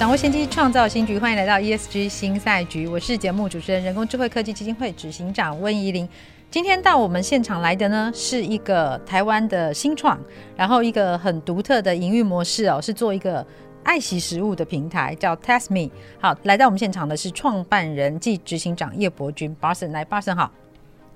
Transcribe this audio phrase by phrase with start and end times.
[0.00, 1.18] 掌握先机，创造新局。
[1.18, 6.08] 欢迎来到 ESG 新赛局，我是节目主持人、人工智慧科技基金会执行长温怡玲。
[6.50, 10.18] 今天到我们现场来的呢，是一个台湾的新创，
[10.56, 13.46] 然后一个很独特的营运模式哦，是做一个
[13.82, 15.90] 爱惜食物的平台，叫 Taste.me。
[16.18, 20.50] 好，来到我们现场的是创办人暨执行长叶伯君 Barson，来 Barson 好。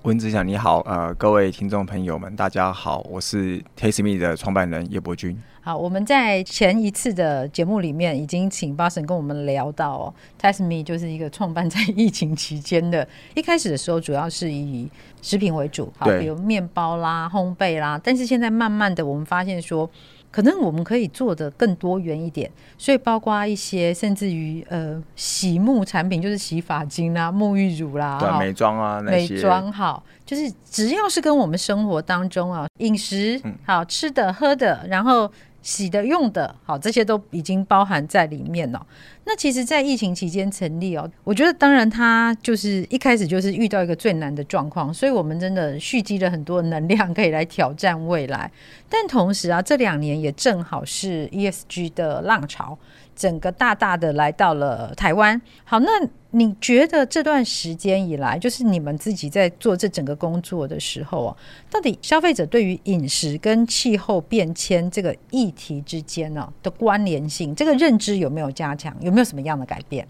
[0.02, 5.42] 温子祥你好，呃，各位听众朋友们，大家好，我是 Taste.me 的创办人叶伯君。
[5.64, 14.86] 好，我们在前一次的节目里面已经请 Barson 跟我们聊到哦，Taste.me 就是一个创办在疫情期间的，一开始的时候主要是以
[15.22, 19.90] 食品为主，好，比如面包啦、烘焙啦，但是现在慢慢的我们发现说。
[20.30, 35.30] 可能我们可以做的更多元一点，所以包括一些甚至于呃洗沐产品，就是洗发精啦、沐浴乳啦、对美妆啊那些，美妆好，就是只要是跟我们生活当中啊饮食好吃的喝的，然后。
[35.64, 38.86] 洗的、用的，好，这些都已经包含在里面了。
[39.24, 48.52] 那其实，在疫情期间成立哦，我觉得当然它就是一开始就是遇到一个最难的状况，所以我们真的蓄积了很多能量，可以来挑战未来。
[48.90, 52.78] 但同时啊，这两年也正好是 ESG 的浪潮。
[53.14, 55.40] 整个大大的来到了台湾。
[55.64, 55.88] 好，那
[56.30, 61.36] 你觉得这段时间以来，就是你们自己在做这整个工作的时候啊，
[61.70, 68.94] 到底消费者对于饮食跟气候变迁这个议题之间呢的关联性，这个认知有没有加强？
[69.00, 70.06] 有没有什么样的改变？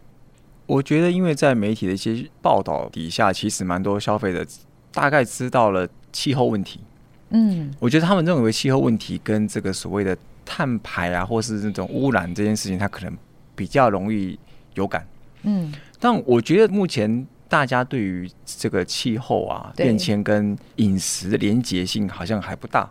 [0.66, 4.46] 我觉得，因为在媒体的一些报道底下，其实蛮多消费者
[4.92, 6.80] 大概知道了气候问题。
[7.28, 10.16] 嗯，我觉得他们认为气候问题跟这个所谓的。
[10.44, 13.16] 碳排啊，或是那种污染这件事情，它可能
[13.54, 14.38] 比较容易
[14.74, 15.06] 有感。
[15.42, 22.90] 嗯，但我觉得目前大家对于这个气候啊变迁跟饮食的连结性好像还不大，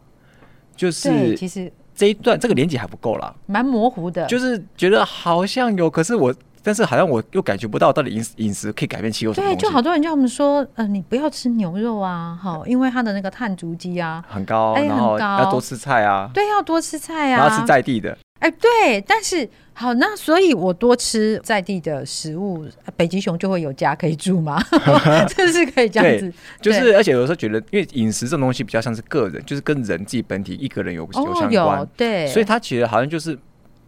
[0.75, 4.25] 就是其实这一段这个连结还不够啦，蛮模糊的。
[4.27, 6.33] 就是觉得好像有，可是我。
[6.63, 9.47] 但是好像我又感觉不到到底饮饮食可以改变气候什么。
[9.47, 18.17] 对，就好多人叫我们说，呃，你不要吃牛肉啊， 好，因为它的那个碳足迹啊很高，哎，然后要多吃菜啊，对，要多吃菜啊，然后吃在地的。
[18.39, 22.65] 哎，对，但是好，那所以我多吃在地的食物，
[22.97, 24.61] 北极熊就会有家可以住吗？
[25.29, 33.37] 这是可以这样子，就是而且有时候觉得，因为饮食这种东西比较像是个人，就是跟人自己本体一个人有有相关，对，所以他其实好像就是。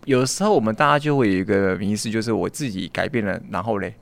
[0.05, 3.93] 有时候我们大家就会有一个迷思，就是我自己改变了，然后嘞，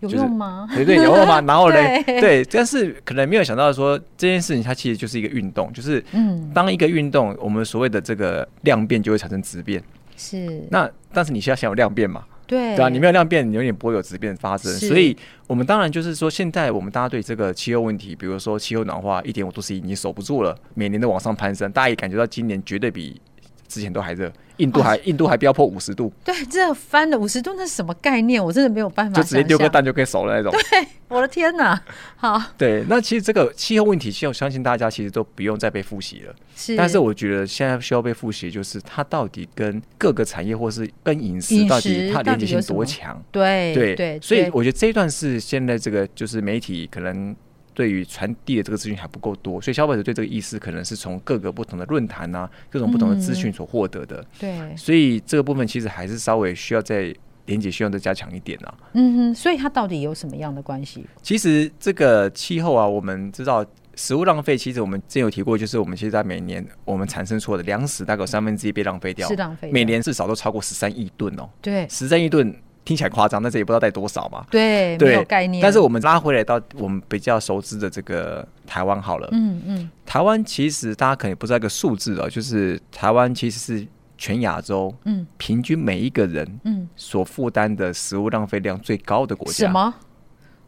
[0.00, 0.66] 有用吗？
[0.74, 1.40] 对对，有用吗？
[1.46, 9.82] 然后嘞，对，但是可能没有想到说这件事情它其实就是一个运动，就是嗯，当一个运动，我们所谓的这个量变就会产生质变，
[10.16, 10.66] 是。
[10.70, 12.24] 那但是你需要先有量变嘛？
[12.46, 14.72] 对，对啊，你没有量变，你永远不会有质变发生。
[14.72, 15.16] 所以
[15.46, 23.20] 我们当然就是说，现在我们大家对这个气候问题，比如说气候暖化一点五度 C 已经守不住了，每年都往上攀升，大家也感觉到今年绝对比。
[23.68, 24.28] 之前都还热，
[24.60, 26.12] 印度还、哦、印度还飙破五十度。
[26.22, 28.42] 对，这翻了五十度，那是什么概念？
[28.42, 29.20] 我真的没有办法。
[29.20, 30.52] 就直接丢个蛋就可以熟了那种。
[30.52, 31.80] 对，我的天哪！
[32.16, 32.40] 好。
[32.56, 36.34] 对，那其实这个气候问题，我相信大家其实都不用再被复习了。
[36.54, 36.76] 是。
[36.76, 43.20] 但是我觉得现在需要被复习，就是它到底跟各个产业，或是跟饮食到底它连接性多强？
[43.32, 44.20] 对对对。
[44.20, 47.34] 所以我觉得这一段是现在这个就是媒体可能。
[47.72, 54.20] 对于传递的这个资讯还不够多，所以消费者对这个意思可能是从各个不同的论坛啊，各种不同的资讯所获得的。
[54.20, 57.14] 嗯、对，所以这个部分其实还是稍微需要再
[57.46, 58.74] 连接，需要再加强一点啊。
[58.94, 61.06] 嗯哼，所以它到底有什么样的关系？
[61.22, 63.64] 其实这个气候啊，我们知道
[63.94, 71.48] 食物浪费，其实我们之前有提过，就是我们其实在每年我们产生出的粮食大概有三分之一被浪费掉，是浪费，每年至少都超过十三亿吨哦。
[71.62, 72.54] 对，十三亿吨。
[72.90, 74.44] 听起来夸张，但是也不知道带多少嘛。
[74.50, 75.62] 对，对没有概念。
[75.62, 79.28] 但是我们拉回来到我们比较熟知的这个台湾好了。
[79.30, 79.90] 嗯嗯。
[80.04, 83.86] 台湾其实大家可能不知道一个数字啊，就是台湾其实是
[84.18, 89.66] 全亚洲嗯平均每一个人嗯所负担的食物浪费量最高的国家。
[89.66, 89.94] 什么？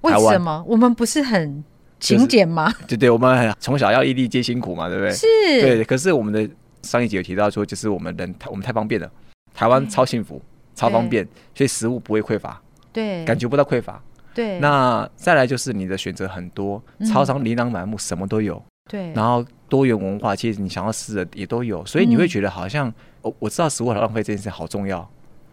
[0.02, 0.64] 为什么？
[0.68, 1.64] 我们不是很
[1.98, 2.70] 勤俭吗？
[2.86, 5.12] 就是、对对，我们从小要粒粒皆辛苦嘛，对不对？
[5.12, 5.26] 是。
[5.60, 6.48] 对，可是我们的
[6.82, 9.10] 上一集有提到说，就是我们人我们太方便了，
[9.52, 10.40] 台湾超幸福。
[10.74, 12.60] 超方便，所以食物不会匮乏，
[12.92, 14.02] 对，感觉不到匮乏，
[14.34, 14.58] 对。
[14.58, 19.12] 那再来就是你的选择很多，嗯、超商琳琅满目，什么都有，对。
[19.12, 25.08] 然后多元文化，其实你想要吃的也都有，所以你会觉得好像我、嗯、我知道食物浪费这件事好重要，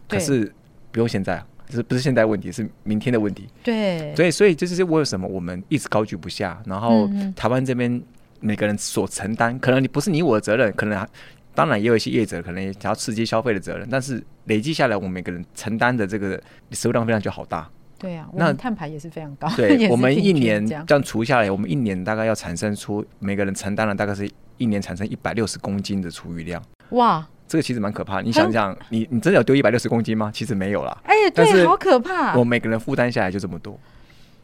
[0.08, 0.52] 可是
[0.92, 3.48] 不用现在，是不是现在问题，是明天的问题。
[3.64, 6.62] 对，所以所以这就是为什么我们一直高举不下。
[6.66, 8.02] 然后台湾这边
[8.40, 11.08] 每个人所承担，可能你不是你我的责任，可能
[11.54, 16.42] 当然也有一些业者可能也想要刺激消费的责任，但是累计下来，我们每个人承担的这个
[16.72, 17.70] 食物量非常就好大。
[17.98, 19.50] 对啊，那碳排也是非常高。
[19.58, 26.64] 对， 我们一年这样除下来，我们一年大概要产生出每个人承担了大概是一年产生一百六十公斤的厨余量。
[26.92, 28.22] 哇，这个其实蛮可怕。
[28.22, 30.32] 你想想，你你真的有丢一百六十公斤吗？
[30.34, 30.98] 其实没有啦。
[31.04, 32.38] 哎，对，好可怕。
[32.38, 33.78] 我每个人负担下来就这么多，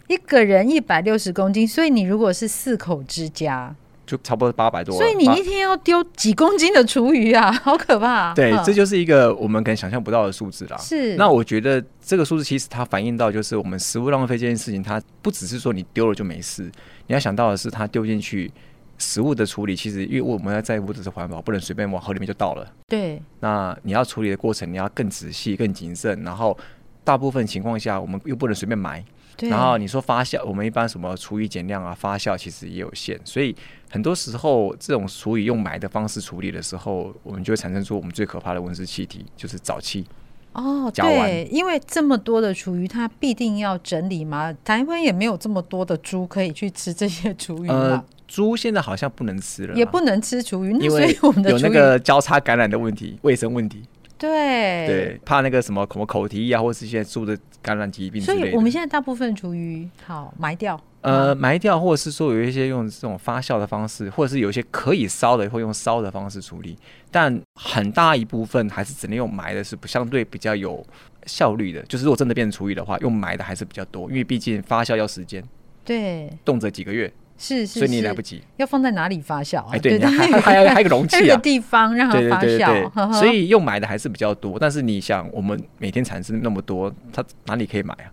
[0.07, 3.73] 一个人一百六十公斤，所以你如果是四口之家。
[4.05, 8.33] 就差不多八百多，所以你一天要丢几公斤的厨余啊，好可怕啊！
[8.35, 10.77] 对，这就是一个我们可能想象不到的数字啦。
[10.77, 16.63] 是，那我觉得这个数字其实它反映到就是我们食物浪费这件事情，它不只是说你丢了就没事，
[17.07, 18.51] 你要想到的是它丢进去
[18.97, 22.71] 食物的处理，其实因为我们要在乎的是环保，不能随便往河里面就倒了。
[22.87, 26.57] 对，那你要处理的过程，你要更仔细、更谨慎，然后
[27.03, 29.03] 大部分情况下，我们又不能随便埋。
[29.41, 33.55] 然后你说发酵，我们一般什么厨余减量啊，发酵其实也有限，所以
[33.89, 40.05] 很多时候这种厨余用埋的方式处理的时候，我们就会产生出我们最可怕的温室气体，就是沼气。
[40.53, 44.55] 哦，对，因为这么多的厨余，它必定要整理嘛。
[44.63, 47.67] 台湾也没有这么多的猪可以去吃这些厨余。
[47.67, 53.83] 呃，猪现在好像不能吃了，也不能吃厨余，因为有那个交叉感染的问题，卫生问题。
[54.17, 58.21] 对对，怕那个什么什么口蹄疫啊，或是一些猪的感染疾病。
[58.21, 66.77] 所以我们现在大部分厨余好埋掉，呃，埋掉，或者是说有一些用这种发酵的方式，或者是有一些可以烧的，会用烧的方式处理。
[67.09, 70.85] 但很大一部分还是只能用埋的，是不相对比较有
[71.25, 71.81] 效率的。
[71.83, 75.43] 就是如果真的变成厨余的话，用埋的还是比较多，因为毕竟发酵要时间，
[75.83, 77.11] 对，动辄几个月。
[77.37, 78.41] 是，是，所以你来不及。
[78.57, 79.71] 要放在哪里发酵啊？
[79.73, 83.13] 哎，对，还还还有还有个容器啊，还有个地方让它发酵。
[83.13, 84.57] 所以用买的还是比较多。
[84.57, 88.07] 但是你想，我们每天产生那么多，它哪里可以买啊？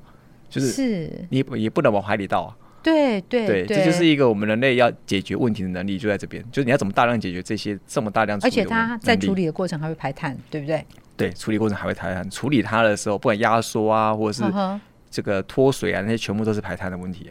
[0.51, 2.57] 就是你也不能往海里倒啊。
[2.83, 6.45] 对对对，这就是一个我们人类要解决问题的能力，就在这边。
[6.51, 10.85] 就是你要怎么大量解决这些这么大量，而且它在处理的过程还会排碳，对不对？
[11.17, 12.29] 对，处理过程还会排碳。
[12.29, 14.53] 处理它的时候，不管压缩啊，或者是
[15.09, 17.31] 这个脱水啊，那些全部都是排碳的问题。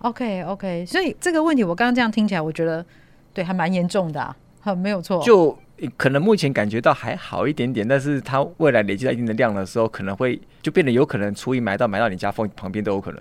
[0.00, 2.84] OK OK，所以这个问题我刚刚这样听起来，我觉得
[3.32, 5.22] 对还蛮严重的，啊，很没有错。
[5.22, 5.56] 就
[5.96, 13.20] 可能目前感觉到还好一点点，但是它未来累积到一定的量的时候，可能会就变得有可能厨余埋到埋到你家缝旁边都有可能，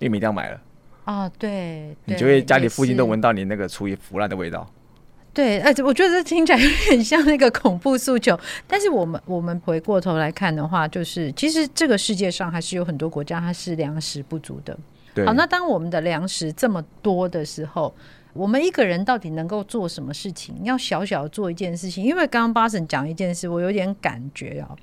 [0.00, 0.60] 因为没地方埋了。
[1.04, 4.68] 啊，对，你就会家里附近都闻到你那个厨余腐烂的味道。
[5.34, 8.38] 对，哎，我觉得这听起来有点像那个恐怖诉求。
[8.66, 14.78] 但是我们我们回过头来看的话，就是其实这个世界上还是有很多国家它是粮食不足的。
[15.26, 17.94] 好，那当我们的粮食这么多的时候，
[18.32, 20.54] 我们一个人到底能够做什么事情？
[20.62, 24.74] 要小小做一件事情，因为刚刚 Boston 讲一件事，我有点感觉啊，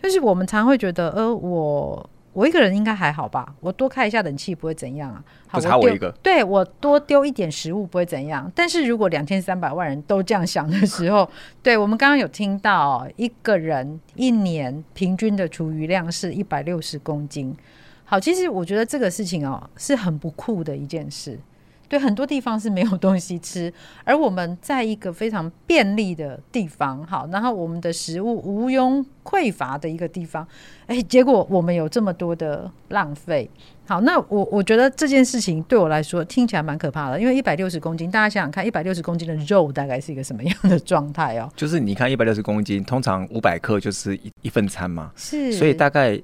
[0.00, 8.50] 就是我们常会觉得，呃，我我一个人应该还好吧，我多开一下冷气不会怎样啊，好，差我一个，对我多丢一点食物不会怎样。
[8.54, 11.28] 但是如果两千三百万人都这样想的时候，
[11.64, 17.56] 对我们刚刚有听到，一个人一年平均的厨余量是一百六十公斤。
[18.04, 21.38] 好，其实我觉得这个事情哦是很不酷的一件事。
[21.86, 23.72] 对，很多地方是没有东西吃，
[24.04, 30.48] 而我们在一个非常便利的地方，好，然后我们的食物无庸匮乏的一个地方，
[30.86, 33.48] 哎，结果我们有这么多的浪费。
[33.86, 41.52] 好，那我我觉得这件事情对我来说听起来蛮可怕的，因为一百六十公斤，大家想想看，一百六十公斤的肉大概是一个什么样的状态哦？
[41.54, 46.20] 就是你看一百六十公斤，通常五百克就是一一份餐嘛，是，所以大概。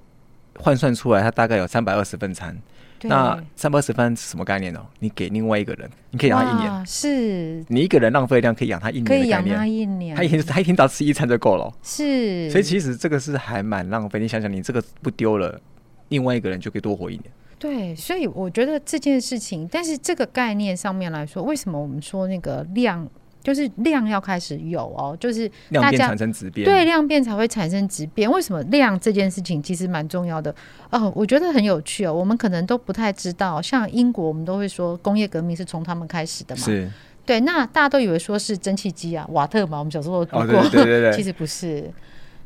[0.63, 2.57] 换算出来，它大概有三百二十份餐。
[3.03, 4.87] 那三百二十份是什么概念呢？
[4.99, 6.87] 你给另外一个人，你可以养他一年。
[6.87, 10.15] 是，你一个人浪费量可以养他一年，可以养他一年。
[10.15, 11.73] 他一天他一天只要吃一餐就够了。
[11.83, 14.21] 是，所以其实这个是还蛮浪费。
[14.21, 15.59] 你想想，你这个不丢了，
[16.11, 17.25] 另外一个人就可以多活一年。
[17.59, 23.09] 对，所以我觉得这件事情，但是这个概念上面来说，为什么我们说那个量？
[23.43, 28.31] 就是量要开始有哦，就是量变产生质变，对，量变才会产生质变。
[28.31, 30.55] 为什么量这件事情其实蛮重要的
[30.91, 31.13] 哦？
[31.17, 32.13] 我觉得很有趣哦。
[32.13, 36.91] 我们可能都不太知道，像英国，我们都会说工业革命是从他们开始的嘛，是
[37.25, 37.41] 对。
[37.41, 41.91] 那大家都以为说是蒸汽机啊，瓦特嘛，我们小时候读过，哦、对，对，对，对， 其实不是。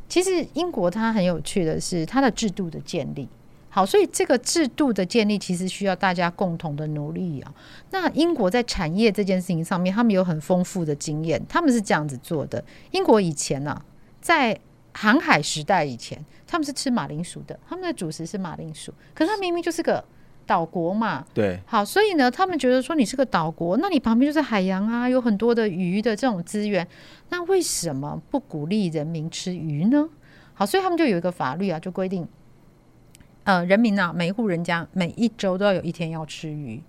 [0.08, 3.28] 其实英国它很有趣的是它的制度的建立。
[3.74, 7.52] 好，所以这个制度的建立其实需要大家共同的努力啊。
[7.90, 12.64] 那英国在产业这件事情上面，他们有很丰富的经验，他们是这样子做的。
[12.92, 13.84] 英国以前呢、啊，
[14.20, 14.56] 在
[14.92, 18.94] 航海时代以前，他们是吃马铃薯的，他们的主食是马铃薯。
[19.12, 20.04] 可是他明明就是个
[20.46, 21.58] 岛国嘛，对。
[21.66, 26.86] 好，所以呢，他们觉得说你是个岛国，那你旁边就是海洋啊，有很多的鱼的这种资源，
[27.30, 30.08] 那为什么不鼓励人民吃鱼呢？
[30.54, 32.24] 好，所以他们就有一个法律啊，就规定，
[33.44, 36.82] 呃，人民啊，每一户人家每一周都要有一天要吃鱼。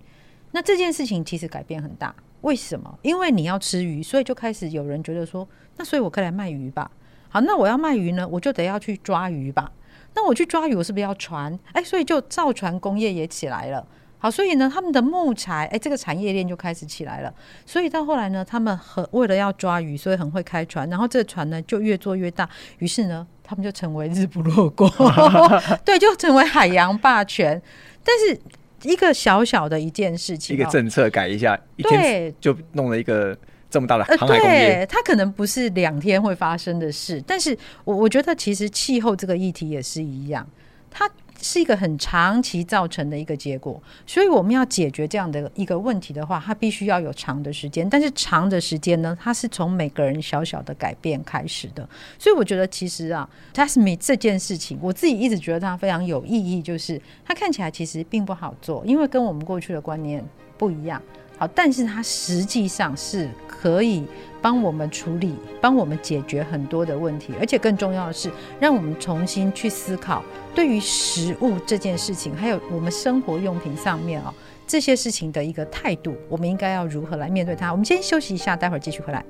[0.52, 2.98] 那这件事情其实改变很大，为什么？
[3.02, 5.46] 因为你要吃鱼，所以就开始有人觉得说，
[5.76, 6.90] 那所以我可以来卖鱼吧。
[7.28, 9.70] 好，那我要卖鱼呢，我就得要去抓鱼吧。
[10.14, 11.58] 那我去抓鱼，我是不是要船？
[11.72, 13.86] 哎，所以就造船工业也起来了。
[14.18, 17.34] 好，所以呢，他们的木材，哎，这个产业链就开始起来了。
[17.66, 22.48] 所以到后来呢，他们很为了要抓鱼，所以很会开船，然后这船呢就越做越大。
[22.78, 24.90] 于是呢，他们就成为日不落国，
[25.84, 27.62] 对，就成为海洋霸权。
[28.02, 28.38] 但是
[28.82, 33.38] 一个小小的一件事情，一个政策改一下，一天就弄了一个。
[33.68, 40.46] 这么大的航海工业，对，它可能不是两天会发生的事，但是我我觉得其实气候这个议题也是一样，
[40.88, 41.10] 它
[41.40, 51.88] 是一个很长期造成的一个结果，所以我们要解决这样的一个问题的话，它必须要有长的时间，但是长的时间呢，它是从每个人小小的改变开始的，
[52.18, 60.24] 所以我觉得其实啊，TASMI 这件事情，我自己一直觉得它非常有意义，就是它看起来其实并不好做，因为跟我们过去的观念
[60.56, 61.00] 不一样。
[61.38, 64.02] 好，但是它实际上是可以
[64.40, 70.24] 帮我们处理、帮我们解决很多的问题，而且更重要的是，让我们重新去思考
[70.56, 74.34] 对于食物这件事情，还有我们生活用品上面啊
[74.66, 77.70] 这些事情的一个态度，我们应该要如何来面对它？
[77.70, 79.22] 我们先休息一下，待会儿继续回来。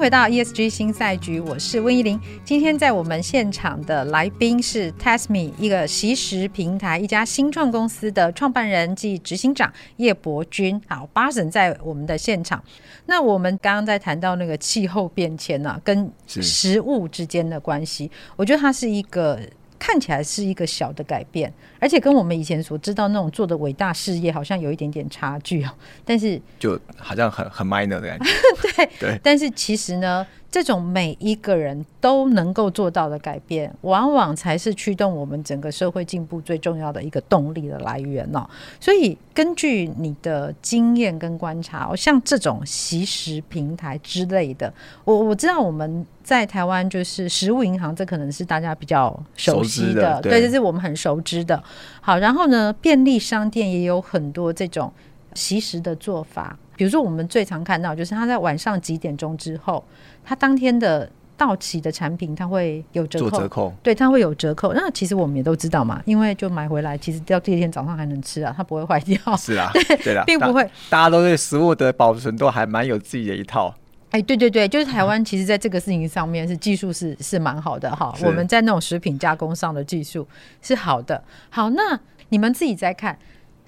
[0.00, 2.18] 回到 ESG 新赛局，我是温怡玲。
[2.42, 10.80] 今天在我们现场的来宾是 TASMI 一个习食平台，一家新创公司的创办人暨执行长叶伯君。
[10.88, 12.64] 好，巴神在我们的现场。
[13.04, 19.38] 那我们刚刚在谈到那个气候变迁呢、啊，跟食物之间的关系，我觉得它是一个。
[19.80, 25.70] 看起来是一个小的改变，而且跟我们以前所知道那种做的伟大事业好像有一点点差距哦。
[26.04, 28.26] 但是就好像很很 minor 的感觉。
[28.76, 29.20] 对对。
[29.22, 38.48] 但是其实呢，这种每一个人都能够做到的改变，往往才是驱动我们整个社会进步最重要的一个动力的来源哦。
[38.80, 44.72] 所以根据你的经验跟观察，像这种习食平台之类的，
[45.04, 46.06] 我我知道我们。
[46.22, 51.60] 在台湾就是食物银行，这可能是大家比较熟悉的，对，这是我们很熟知的。
[52.00, 54.92] 好，然后呢，便利商店也有很多这种
[55.34, 59.82] 习食的做法，比如说我们最常看到，就是他在晚上几点钟之后，
[60.24, 64.74] 他当天的到期的产品，它会有折扣，折扣，对，它会有折扣。
[64.74, 69.18] 那其实我们也都知道嘛，因为就买回来，其实到第二天早上还能吃啊，它不会坏掉。
[69.36, 70.62] 是啊， 对，对啦，并不会。
[70.90, 73.74] 大家都对食物的保存都还蛮有自己的一套。
[74.10, 78.12] 哎，对对对，就是台湾，其实在这个事情上面是技术是是蛮好的哈。
[78.24, 80.26] 我们在那种食品加工上的技术
[80.60, 81.22] 是好的。
[81.48, 81.98] 好，那
[82.30, 83.16] 你们自己再看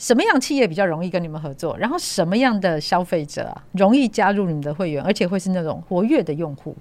[0.03, 6.77] 什么样企业比较容易跟你们合作，然后什么样的消费者啊容易加入你们的会员，而且会是那种活跃的用户？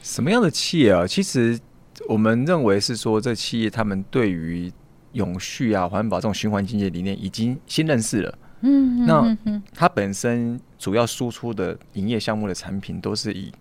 [0.00, 1.06] 什么样的企业啊？
[1.06, 1.60] 其实
[2.08, 4.72] 我们认为是说，这企业他们对于
[5.12, 8.38] 永续啊、环保这种循环经济理念已经先认识了。
[8.62, 9.36] 嗯，那
[9.74, 13.52] 它本身主要输出的营业项目的产品都是以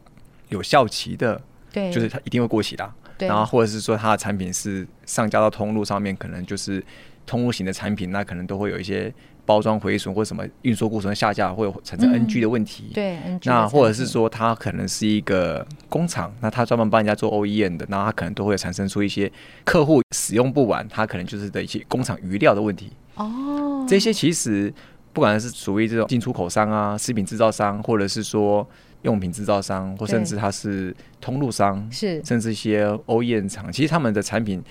[0.47, 1.41] 有效期的，
[1.73, 3.00] 对，就是它一定会过期的，对。
[3.27, 6.83] 然后或者是说它的产品是上架到通路上面，可能就是
[7.25, 9.13] 通路型的产品，那可能都会有一些
[9.45, 13.17] 包装毁损或什么运输过程下架会有产生 NG 的问题，对。
[13.43, 19.31] 那或者是说它可能是一个工厂，那它专门帮人家做 OEM 的，然后它可能都会产生出一些
[19.63, 22.91] 客户使用不完，它可能就是的一些工厂余料的问题。
[23.15, 24.73] 哦，这些其实。
[25.13, 28.65] 不管是属于这种进出口商啊、食品制造商，或者是说
[29.03, 34.63] 用品制造商，或甚至它是通路商，是甚至一些 OEM 厂，其实他们的产品，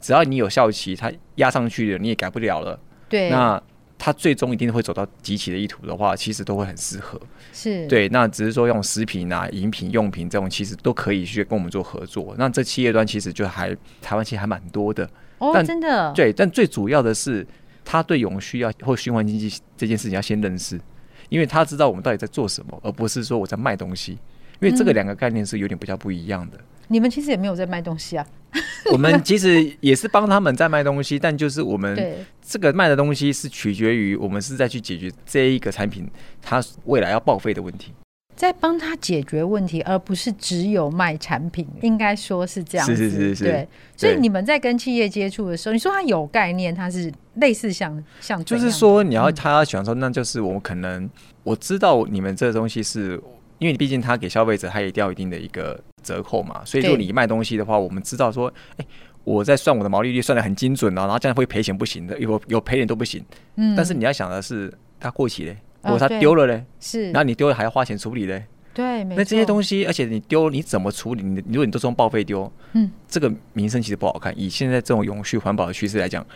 [0.00, 2.78] 只要你有效期，它压上去了，你也改不了了。
[3.08, 3.62] 对，那
[3.98, 7.20] 它最终一定会走到集齐的意图的话，其实都会很适合。
[7.52, 12.34] 是对，那只是说用食品啊、饮品、用品这种，其实都可以去跟我们做合作。
[12.38, 15.08] 那这企业端其实就还台湾其实还蛮多的。
[15.38, 16.12] 哦，但真的。
[16.12, 17.46] 对，但最主要的是。
[17.86, 20.80] 他对永续要或循环经济这件事情要先认识，
[21.28, 24.18] 因为他知道我们到底在做什么，而不是说我在卖东西。
[24.60, 26.56] 因为这个两个概念是有点比较不一样的。
[26.56, 28.24] 嗯，你们其实也没有在卖东西啊，
[28.92, 36.08] 我们其实也是帮他们在卖东西，但就是我们这个卖的东西是取决于我们是在去解决这一个产品
[36.40, 37.92] 它未来要报废的问题。
[38.36, 42.96] 在帮他解决问题，而不是只有卖产品，应该说是这样子。
[42.96, 43.44] 是是是是。
[43.44, 51.08] 对，所以你们在跟企业接触的时候，你说他有概念，他是类似像像，就是说你要他要想说，那就是我们可能
[51.42, 53.20] 我知道你们这个东西是，
[53.58, 58.86] 因为毕竟他给消费者他也掉一定的一个折扣嘛，所以说你卖东西的话，我们知道说，哎，
[59.22, 63.24] 我在算我的毛利率算的很精准啊，然后这样会赔钱不行的，有有赔点都不行。
[63.56, 68.44] 嗯，但是你要想的是，它过期嘞，如果它丢了嘞，哦，是，然后你丢了还要花钱处理嘞。
[68.72, 71.22] 对，那这些东西，而且你丢你怎么处理？
[71.22, 74.34] 你如果你都是用报废丢，嗯，这个名声其实不好看。
[74.36, 76.26] 以现在这种永续环保的趋势来讲，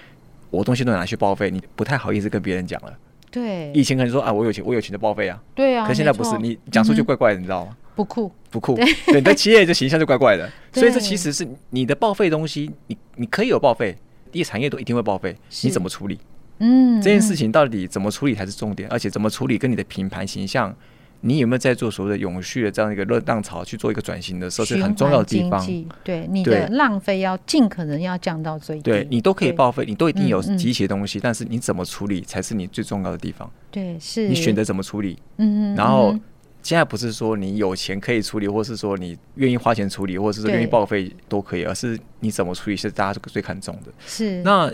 [0.51, 2.97] 我东西都拿去报废，你不太好意思跟别人讲了。
[3.31, 5.43] 对，以前可能说啊，我有钱，我有钱就报废啊。
[5.55, 7.77] 对啊，可现在不是，你讲出去怪怪的，你知道吗？
[7.97, 8.77] 不酷，不酷。
[8.77, 10.49] 对，你的企业的形象就怪怪的。
[10.73, 13.97] 所以这其实是你的报废东西，你你可以有报废，
[14.31, 16.19] 第一产业都一定会报废，你怎么处理？
[16.59, 20.75] 嗯，这件事情到底怎么处理才是重点，而且怎么处理跟你的品牌形象。
[21.21, 25.67] 你有没有在做所谓的永续的这样一个热浪潮去做一个转型的时候，是很重要的地方。
[26.05, 28.83] 对，你的浪费要尽可能要降到最低。
[28.83, 33.51] 对，你都可以报废，你都一定有集齐的东西，但是你怎么处理才是你最重要的地方。
[33.69, 34.29] 对，是。
[34.29, 35.19] 你选择怎么处理？
[35.39, 36.17] 嗯，然后
[36.63, 43.91] 现在不是说你有钱可以处理，或是说你愿意花钱处理，或者是愿意报废都可以，而是你怎么处理是大家最看重的。
[44.07, 44.41] 是。
[44.45, 44.71] 那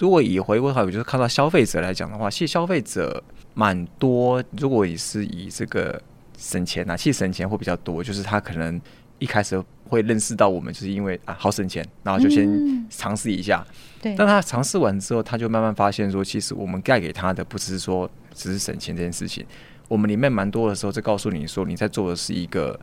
[0.00, 3.22] 如果以回归的话，我就是看到消费者来讲的话，其实消费者。
[3.52, 6.00] 蛮多，如果你是以这个
[6.38, 8.02] 省钱呐、啊，其实省钱会比较多。
[8.02, 8.80] 就是他可能
[9.18, 13.66] 一开始会认识到我们，就是因为啊好省钱，然后就先尝试一下。
[14.00, 14.14] 对。
[14.14, 19.44] 但他尝试完之后，他就慢慢发现说，其实我们带给他的不只是说只是省钱这件事情，
[19.88, 22.78] 我们里面蛮多的时候在告诉你说，你在做的是一个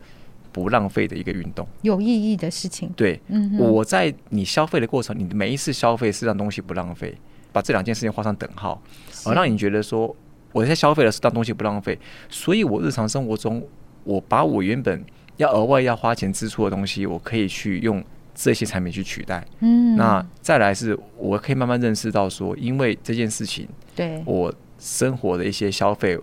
[0.57, 2.89] 不浪费的一个运动，有意义的事情。
[2.95, 7.15] 对，嗯，我在你消费的过程，你的每一次消费是让东西不浪费，
[7.51, 8.81] 把这两件事情画上等号，
[9.25, 10.15] 而让你觉得说。
[10.53, 11.99] 我在消费的是当东西不浪费，
[12.29, 13.61] 所以我日常生活中，
[14.05, 19.45] 我把我原本要额外要花钱支出的东西，我可以去用这些产品去取代。
[19.59, 26.17] 嗯，那再来是，我可以慢慢认识到说，因为这件事情，对我生活的一些消费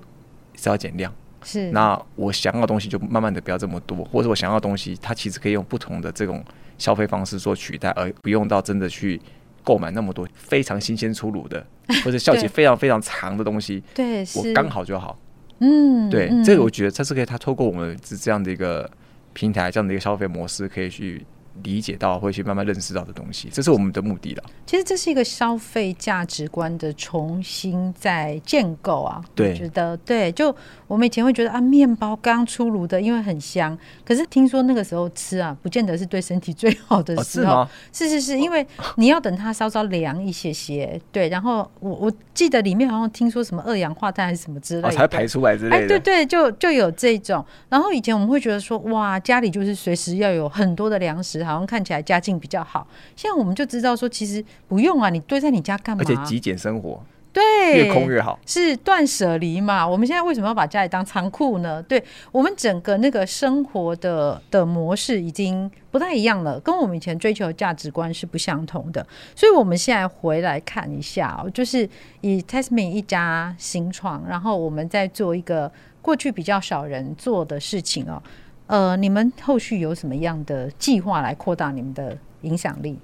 [0.56, 1.12] 是要减量。
[1.44, 6.44] 是，那我想要的东西就慢慢的不要这么多，或者我想要的东西，它其实可以用不同的这种
[6.78, 9.20] 消费方式做取代，而不用到真的去。
[9.66, 11.66] 购买那么多非常新鲜出炉的，
[12.04, 15.18] 或者效期非常非常长的东西，对，我刚好就好。
[15.60, 18.86] 嗯，对，这个我觉得这是可以，它透过我们这这样的一个
[19.32, 21.24] 平台，这样的一个消费模式，可以去。
[21.62, 24.42] 理解到，会去慢慢认识到的东西，这是我们的目的了。
[24.66, 29.22] 其实这是一个消费价值观的重新在建构啊。
[29.34, 30.54] 对，我觉得对，就
[30.88, 33.78] 我们以前会觉得啊，面包刚出炉的，因为很香。
[34.04, 37.52] 可是听说那个时候吃啊，不见得是对身体最好的时候。
[37.52, 41.00] 哦、是，是是是，因为你要等它稍稍凉一些些。
[41.12, 45.84] 对，然后我我记得里面好像听说什么二氧化碳还是什么之类的，哦、才排出来之类的。
[45.84, 47.44] 哎，对对，就就有这种。
[47.68, 51.43] 然后以前我们会觉得说，哇，家里就是随时要有很多的粮食。
[51.44, 56.02] 好像看起来家境比较好，现在我们就知道说，其实不用啊，你堆在你家干嘛？
[56.02, 57.02] 而且极简生活，
[57.32, 57.42] 对，
[57.76, 59.86] 越空越好，是断舍离嘛。
[59.86, 61.82] 我们现在为什么要把家里当仓库呢？
[61.82, 69.04] 对，我们整个那个生活的的模式已经不太一样了，跟我们以前追求的价值观是不相同的。
[69.34, 71.88] 所以，我们现在回来看一下哦，就是
[72.20, 78.22] 以 Tasmin 一家新创，然后我们在做一个过去比较少人做的事情哦。
[78.66, 82.98] 呃，你们后续有什么样的计划来扩大你们的影响力？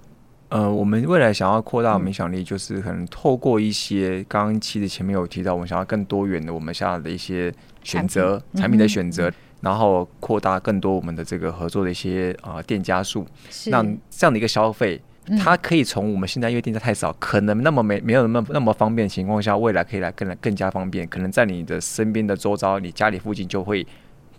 [0.48, 7.52] 呃，我们未来想要扩大我们影响力，就是可能透过一些刚刚其实前面有提到，我们想要更多元的，我们下的一些
[7.84, 13.24] 选择产品，的选择，嗯、然后扩大更多我们的这个合作的一些啊、呃、店家数。
[13.66, 15.00] 那这样的一个消费，
[15.38, 23.86] 它可以从我们现在因为店家太少，可能那么没没有那么那么方便的情况下，未来可以来更来更加方便，可能在你的身边的周遭，你家里附近就会。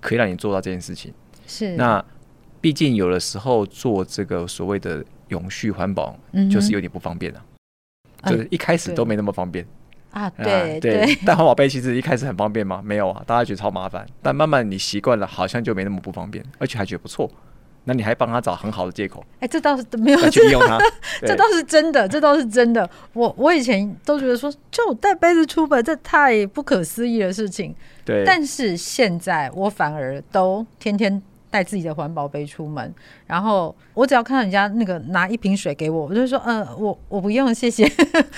[0.02, 1.14] 可以让你做到这件事情，
[1.48, 1.78] 是。
[1.78, 2.04] 那
[2.60, 6.18] 毕竟有的时候做这个所谓的永续环保，
[6.52, 7.46] 就是有点不方便啊，
[8.24, 9.66] 嗯、就是一开始都没那么方便。
[10.12, 10.30] 啊。
[10.32, 10.80] 对。
[10.80, 12.82] 对， 但环保杯其实一开始很方便吗？
[12.84, 17.32] 没有啊，大家觉得超麻烦，但慢慢你习惯了，好像就没那么不方便，而且还觉得不错。
[17.84, 19.24] 那你还帮他找很好的借口？
[19.36, 20.78] 哎、欸，这倒是没有去利用他，
[21.22, 22.90] 这倒是真的，这倒是真的。
[23.14, 27.76] 我我以前都觉得说，就带杯子出门，这太不可思议的事情。
[28.06, 31.22] 对，但是现在我反而都天天。
[31.52, 32.92] 带自己的环保杯出门，
[33.28, 37.88] 然后我只要看到人家那个拿一瓶水给我，我就说，呃，我我不用，谢谢，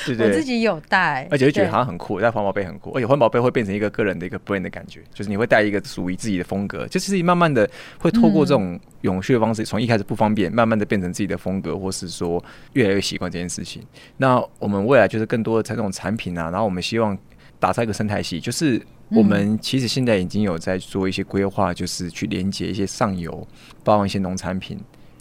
[0.06, 13.84] 对对我自己有带，而且会觉得好像很酷，带环保杯很酷，而且环保杯会变成一个个人的一个 brand 的感觉，就是你会带一个属于自己的风格，就其实慢慢的会透过这种永续的方式，从、嗯、一开始不方便，慢慢的变成自己的风格，或是说越来越习惯这件事情。
[14.18, 17.16] 那我们未来就是更多的这种产品啊，然后我们希望
[17.60, 18.82] 打造一个生态系，就是。
[19.10, 23.48] 我们其实现在已经有在做一些规划，就是去连接一些上游，
[23.84, 24.80] 包含一些农产品。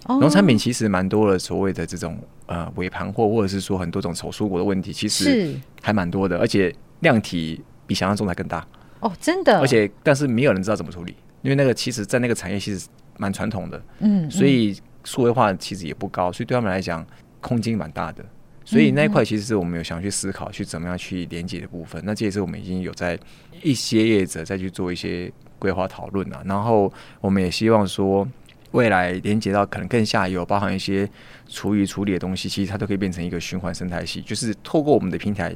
[0.09, 8.66] 农产品其实蛮多的，所谓的这种呃尾盘货，或者是说很多种丑蔬果的问题，其实还蛮多的，而且量体比想象中还更大。
[8.99, 9.61] 哦，真的。
[9.61, 17.07] 而且，但是没有人知道怎么处理，因为那个其实在那个产业其实蛮传统的，嗯，所以数位化其实也不高，所以对他们来讲，
[17.40, 18.25] 空间蛮大的。
[18.64, 22.03] 所以那一块其实是我们有想去思考，去怎么样去连接的部分。
[22.05, 23.18] 那这也是我们已经有在
[23.62, 26.42] 一些业者再去做一些规划讨论了。
[26.44, 28.27] 然后我们也希望说，
[28.70, 31.09] 未来连接到可能更下游，包含一些
[31.48, 35.55] 厨余处理的东西，其实它都可以变成一个循环生态系，就是透过我们的平台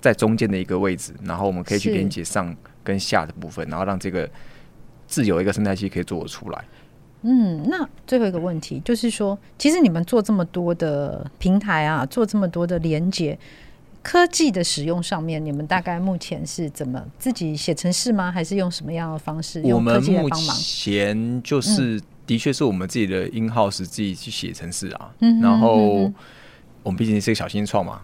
[0.00, 4.28] 在中间的一个位置，然后我们可以去连接上跟下的部分，然后让这个
[5.06, 6.64] 自有一个生态系可以做得出来。
[7.28, 13.36] 嗯，那最后一个问题就是说，其实你们做这么多的平台啊，做这么多的连接，
[14.00, 18.30] 科技的使用上面，你们大概目前是怎么自己写程式吗？
[18.30, 19.60] 还是用什么样的方式？
[19.62, 20.56] 用科技来帮忙？
[20.56, 26.08] 目前就是的确是我们自己的 in house 自己去写程式啊，嗯、然后
[26.84, 28.02] 我们毕竟是个小新创嘛。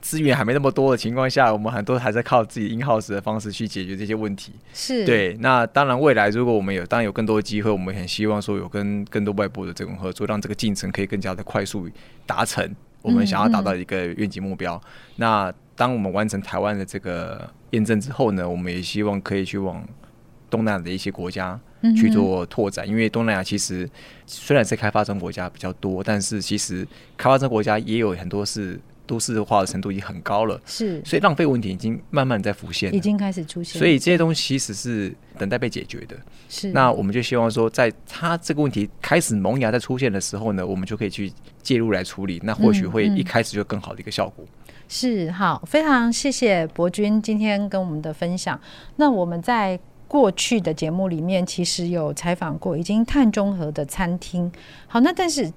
[0.00, 4.52] 资源还没那么多的情况下，我们很多还在靠自己 in house 的方式去解决这些问题。
[4.72, 5.36] 是对。
[5.40, 11.88] 那当然，未来如果我们有，当然有更多的机会，我们很希望说有跟更多外部的这种合作，让这个进程可以更加的快速
[12.24, 12.64] 达成
[13.02, 14.76] 我们想要达到一个愿景目标。
[14.76, 15.12] 嗯嗯。
[15.16, 19.84] 那当我们完成台湾的这个验证之后呢，我们也希望可以去往
[20.48, 21.58] 东南亚的一些国家
[21.96, 22.88] 去做拓展。
[22.88, 23.88] 因为东南亚其实
[24.26, 28.80] 虽然是开发中国家比较多，但是其实开发中国家也有很多是。
[29.08, 33.78] 都市化的程度已经很高了，是，所以浪费问题已经慢慢在浮现，已经开始出现。
[33.78, 36.14] 所以这些东西其实是等待被解决的。
[36.48, 44.44] 是，那我们就希望说，在它这个问题开始萌芽在出现的时候呢，我们就可以去介入来处理，那或许会一开始就更好的一个效果。
[44.44, 48.60] 嗯嗯、是，好，非常谢谢博君今天跟我们的分享。
[48.96, 54.52] 那我们在过去的节目里面其实有采访过已经碳中和的餐厅。
[54.86, 55.50] 好，那但是。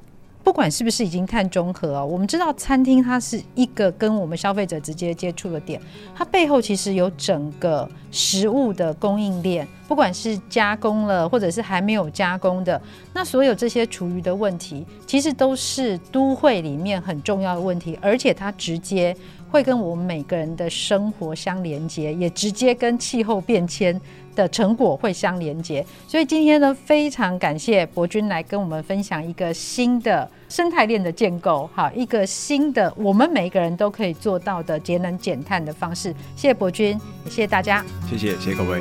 [0.43, 5.80] 不管是不是已经碳中和哦，我们知道餐厅它是一个跟我们消费者直接接触的点，
[6.15, 12.82] 它背后其实有整个食物的供应链，不管是加工了或者是还没有加工的，
[13.13, 19.15] 那所有这些厨余的问题，其实都是都会里面很重要的问题，而且它直接
[19.49, 23.99] 会跟我们每个人的生活相连接，也直接跟气候变迁
[24.36, 36.10] 的成果会相连接，所以今天呢，非常感谢博君来跟我们分享一个新的生态链的建构，好，一个新的我们每一个人都可以做到的节能减碳的方式。
[36.36, 38.80] 谢谢博君，也谢谢大家，谢谢，谢谢各位。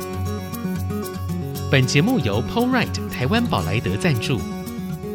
[1.71, 4.39] 本节目由 Polright 台湾宝莱德赞助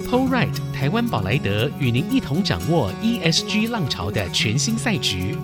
[0.08, 5.36] ，Polright 台湾宝莱德与您一同掌握 ESG 浪潮的全新赛局。